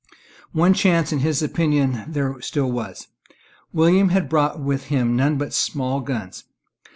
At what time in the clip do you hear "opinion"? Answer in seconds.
1.43-2.05